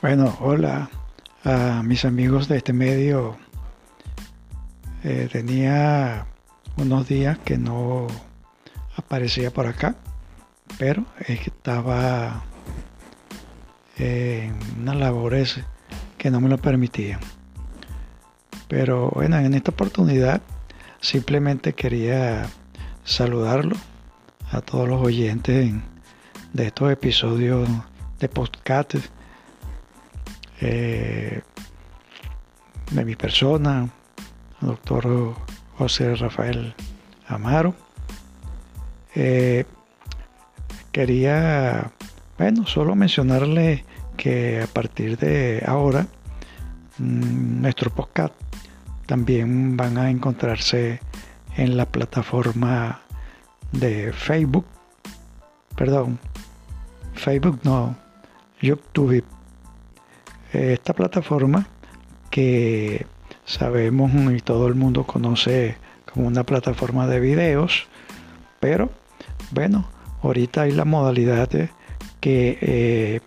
Bueno, 0.00 0.38
hola 0.38 0.88
a 1.42 1.82
mis 1.82 2.04
amigos 2.04 2.46
de 2.46 2.58
este 2.58 2.72
medio. 2.72 3.36
Eh, 5.02 5.28
tenía 5.32 6.24
unos 6.76 7.08
días 7.08 7.36
que 7.38 7.58
no 7.58 8.06
aparecía 8.94 9.50
por 9.50 9.66
acá, 9.66 9.96
pero 10.78 11.04
estaba 11.26 12.44
en 13.96 14.54
unas 14.78 14.94
labores 14.94 15.60
que 16.16 16.30
no 16.30 16.40
me 16.40 16.48
lo 16.48 16.58
permitían. 16.58 17.18
Pero 18.68 19.10
bueno, 19.10 19.36
en 19.38 19.52
esta 19.52 19.72
oportunidad 19.72 20.40
simplemente 21.00 21.72
quería 21.72 22.46
saludarlo 23.02 23.74
a 24.52 24.60
todos 24.60 24.88
los 24.88 25.04
oyentes 25.04 25.74
de 26.52 26.66
estos 26.68 26.92
episodios 26.92 27.68
de 28.20 28.28
podcast 28.28 28.94
eh, 30.60 31.40
de 32.90 33.04
mi 33.04 33.16
persona, 33.16 33.88
doctor 34.60 35.34
José 35.76 36.14
Rafael 36.16 36.74
Amaro. 37.26 37.74
Eh, 39.14 39.64
quería, 40.92 41.90
bueno, 42.38 42.66
solo 42.66 42.94
mencionarle 42.94 43.84
que 44.16 44.62
a 44.62 44.66
partir 44.66 45.18
de 45.18 45.62
ahora 45.66 46.06
mm, 46.98 47.62
nuestro 47.62 47.90
podcast 47.90 48.34
también 49.06 49.76
van 49.76 49.96
a 49.98 50.10
encontrarse 50.10 51.00
en 51.56 51.76
la 51.76 51.86
plataforma 51.86 53.00
de 53.72 54.12
Facebook, 54.12 54.66
perdón, 55.76 56.18
Facebook 57.14 57.60
no, 57.64 57.96
YouTube 58.60 59.24
esta 60.52 60.92
plataforma 60.92 61.66
que 62.30 63.06
sabemos 63.44 64.10
y 64.32 64.40
todo 64.40 64.68
el 64.68 64.74
mundo 64.74 65.04
conoce 65.04 65.76
como 66.12 66.26
una 66.26 66.44
plataforma 66.44 67.06
de 67.06 67.20
videos, 67.20 67.86
pero 68.60 68.90
bueno, 69.50 69.88
ahorita 70.22 70.62
hay 70.62 70.72
la 70.72 70.84
modalidad 70.84 71.48
que 72.20 72.58
eh, 72.60 73.20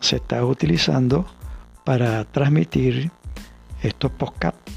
se 0.00 0.16
está 0.16 0.44
utilizando 0.44 1.26
para 1.84 2.24
transmitir 2.24 3.10
estos 3.82 4.10
podcasts 4.12 4.72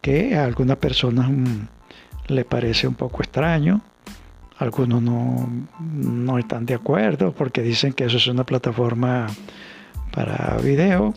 que 0.00 0.34
a 0.36 0.44
algunas 0.44 0.76
personas 0.78 1.30
mm, 1.30 1.66
le 2.28 2.44
parece 2.44 2.86
un 2.86 2.94
poco 2.94 3.22
extraño, 3.22 3.82
algunos 4.58 5.02
no, 5.02 5.48
no 5.80 6.38
están 6.38 6.66
de 6.66 6.74
acuerdo 6.74 7.32
porque 7.32 7.62
dicen 7.62 7.92
que 7.92 8.04
eso 8.04 8.18
es 8.18 8.26
una 8.26 8.44
plataforma 8.44 9.26
para 10.12 10.56
video. 10.58 11.14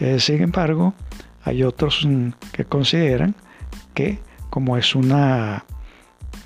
Eh, 0.00 0.18
sin 0.20 0.42
embargo, 0.42 0.94
hay 1.44 1.62
otros 1.62 2.04
mm, 2.06 2.30
que 2.52 2.64
consideran 2.64 3.34
que 3.94 4.18
como 4.50 4.76
es 4.76 4.94
una 4.94 5.64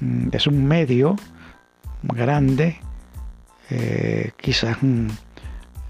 mm, 0.01 0.29
es 0.33 0.47
un 0.47 0.67
medio 0.67 1.17
grande, 2.03 2.79
eh, 3.71 4.33
quizás 4.37 4.79
mm, 4.81 5.09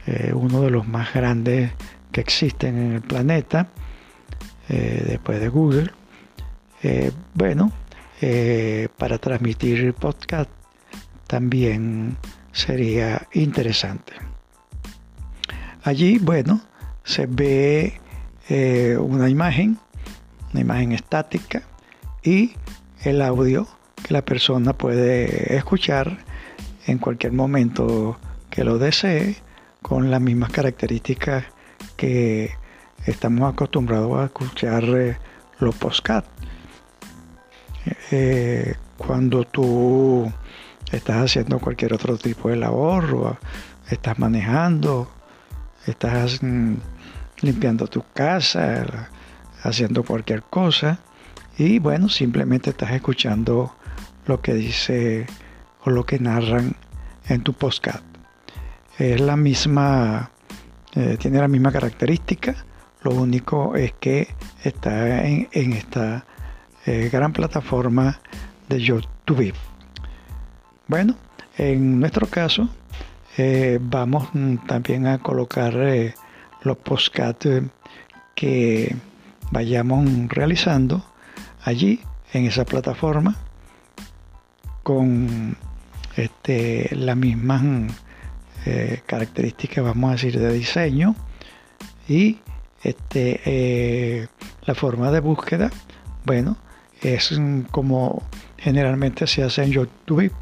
eh, 0.06 0.32
uno 0.34 0.62
de 0.62 0.70
los 0.70 0.86
más 0.86 1.12
grandes 1.12 1.72
que 2.12 2.20
existen 2.20 2.78
en 2.78 2.92
el 2.92 3.02
planeta, 3.02 3.68
después 4.68 5.38
de 5.38 5.48
Google. 5.48 5.92
bueno, 7.34 7.70
para 8.96 9.18
transmitir 9.18 9.94
podcast 9.94 10.50
también 11.28 12.16
sería 12.52 13.28
interesante. 13.32 14.14
Allí, 15.86 16.18
bueno, 16.18 16.60
se 17.04 17.26
ve 17.26 18.00
eh, 18.48 18.96
una 18.98 19.28
imagen, 19.28 19.78
una 20.52 20.60
imagen 20.60 20.90
estática 20.90 21.62
y 22.24 22.54
el 23.04 23.22
audio 23.22 23.68
que 24.02 24.12
la 24.12 24.24
persona 24.24 24.72
puede 24.72 25.56
escuchar 25.56 26.24
en 26.88 26.98
cualquier 26.98 27.34
momento 27.34 28.18
que 28.50 28.64
lo 28.64 28.78
desee 28.78 29.36
con 29.80 30.10
las 30.10 30.20
mismas 30.20 30.50
características 30.50 31.44
que 31.96 32.50
estamos 33.04 33.52
acostumbrados 33.52 34.18
a 34.18 34.24
escuchar 34.24 34.82
eh, 34.86 35.16
los 35.60 35.76
podcasts. 35.76 36.28
Eh, 38.10 38.74
cuando 38.96 39.44
tú 39.44 40.32
estás 40.90 41.26
haciendo 41.26 41.60
cualquier 41.60 41.94
otro 41.94 42.18
tipo 42.18 42.48
de 42.48 42.56
labor 42.56 43.14
o 43.14 43.38
estás 43.88 44.18
manejando 44.18 45.12
estás 45.86 46.42
mm, 46.42 46.74
limpiando 47.42 47.86
tu 47.86 48.04
casa, 48.12 49.10
haciendo 49.62 50.02
cualquier 50.04 50.42
cosa 50.42 50.98
y 51.58 51.78
bueno, 51.78 52.08
simplemente 52.08 52.70
estás 52.70 52.92
escuchando 52.92 53.74
lo 54.26 54.40
que 54.40 54.54
dice 54.54 55.26
o 55.84 55.90
lo 55.90 56.04
que 56.04 56.18
narran 56.18 56.76
en 57.28 57.42
tu 57.42 57.52
podcast. 57.54 58.04
Es 58.98 59.20
la 59.20 59.36
misma, 59.36 60.30
eh, 60.94 61.16
tiene 61.18 61.38
la 61.38 61.48
misma 61.48 61.72
característica, 61.72 62.54
lo 63.02 63.12
único 63.14 63.76
es 63.76 63.92
que 63.94 64.34
está 64.64 65.24
en, 65.26 65.48
esta 65.52 66.24
eh, 66.84 67.08
gran 67.12 67.32
plataforma 67.32 68.20
de 68.68 68.80
YouTube. 68.80 69.54
Bueno, 70.88 71.14
en 71.56 72.00
nuestro 72.00 72.26
caso, 72.26 72.68
eh, 73.36 73.78
vamos 73.80 74.28
mm, 74.32 74.66
también 74.66 75.06
a 75.06 75.18
colocar 75.18 75.74
eh, 75.76 76.14
los 76.62 76.76
postcats 76.78 77.46
eh, 77.46 77.62
que 78.34 78.96
vayamos 79.50 80.08
realizando 80.28 81.04
allí 81.62 82.00
en 82.32 82.46
esa 82.46 82.64
plataforma 82.64 83.36
con 84.82 85.56
este, 86.16 86.88
las 86.94 87.16
mismas 87.16 87.92
características, 89.06 89.84
vamos 89.84 90.10
a 90.10 90.12
decir, 90.14 90.40
de 90.40 90.52
diseño 90.52 91.14
y 92.08 92.38
este, 92.82 94.28
la 94.64 94.74
forma 94.74 95.12
de 95.12 95.20
búsqueda, 95.20 95.70
bueno, 96.24 96.56
es 97.00 97.38
mm, 97.38 97.62
como 97.70 98.24
generalmente 98.58 99.26
se 99.26 99.44
hace 99.44 99.62
en 99.62 99.70
YouTube, 99.70 100.32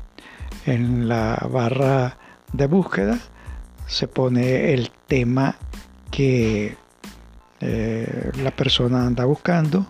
en 0.65 1.07
la 1.07 1.47
barra 1.51 2.17
de 2.57 2.67
búsqueda 2.67 3.19
se 3.87 4.07
pone 4.09 4.73
el 4.73 4.91
tema 5.07 5.57
que 6.11 6.77
eh, 7.61 8.31
la 8.43 8.51
persona 8.53 9.07
anda 9.07 9.25
buscando 9.25 9.87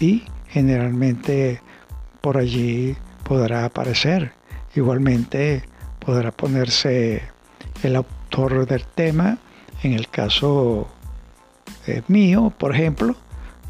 y 0.00 0.24
generalmente 0.48 1.60
por 2.20 2.38
allí 2.38 2.96
podrá 3.24 3.66
aparecer. 3.66 4.32
Igualmente 4.74 5.64
podrá 6.04 6.30
ponerse 6.32 7.22
el 7.82 7.96
autor 7.96 8.66
del 8.66 8.84
tema. 8.84 9.38
En 9.82 9.92
el 9.92 10.08
caso 10.08 10.88
eh, 11.86 12.02
mío, 12.08 12.52
por 12.56 12.74
ejemplo, 12.74 13.14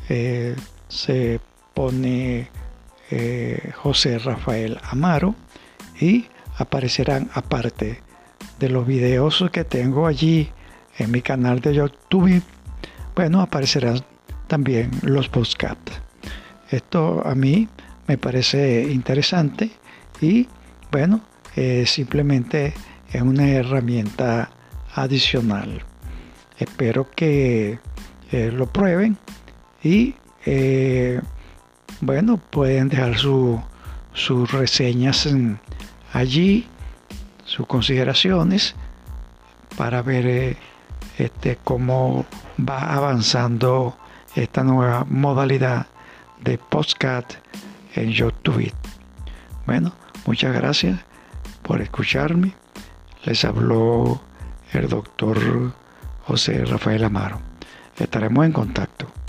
eh, 0.09 0.55
se 0.89 1.41
pone 1.75 2.49
José 3.77 4.19
Rafael 4.19 4.79
Amaro 4.85 5.35
y 6.01 6.25
aparecerán 6.57 7.31
aparte 7.35 8.01
de 8.59 8.69
los 8.69 8.87
videos 8.87 9.45
que 9.53 9.65
tengo 9.65 10.07
allí 10.07 10.51
en 10.99 11.11
mi 11.11 11.23
canal 11.23 11.61
de 11.61 11.75
YouTube, 11.75 12.43
bueno, 13.15 13.41
aparecerán 13.41 14.01
también 14.47 14.91
los 15.03 15.29
podcasts. 15.29 16.01
Esto 16.71 17.23
a 17.27 17.35
mí 17.35 17.69
me 18.07 18.19
parece 18.19 18.83
interesante 18.91 19.71
y 20.21 20.47
bueno, 20.91 21.21
simplemente 21.85 22.75
es 23.13 23.23
una 23.23 23.49
herramienta 23.49 24.51
adicional. 24.95 25.83
Espero 26.59 27.11
que 27.11 27.79
eh, 28.31 28.51
lo 28.53 28.67
prueben 28.67 29.17
y 29.83 30.15
eh, 30.47 31.21
bueno, 32.01 32.39
pueden 32.39 32.89
dejar 32.89 33.17
sus 33.17 34.53
reseñas 34.53 35.27
en, 35.27 35.59
allí 36.13 36.67
sus 37.45 37.67
consideraciones 37.67 38.75
para 39.77 40.03
ver 40.03 40.27
eh, 40.27 40.57
este, 41.19 41.59
cómo 41.65 42.27
va 42.59 42.95
avanzando 42.95 43.97
esta 44.35 44.63
nueva 44.63 45.05
modalidad 45.09 45.87
de 46.41 46.59
podcast 46.59 47.35
en 47.95 48.11
YouTube. 48.11 48.73
Bueno, 49.67 49.93
muchas 50.27 50.55
gracias 50.55 51.01
por 51.63 51.81
escucharme. 51.81 52.55
Les 53.25 53.45
habló 53.45 54.21
el 54.73 54.89
doctor 54.89 55.73
José 56.27 56.65
Rafael 56.65 57.05
Amaro. 57.05 57.41
Estaremos 57.99 58.45
en 58.47 58.53
contacto. 58.53 59.22